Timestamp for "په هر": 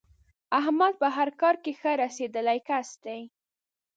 1.01-1.29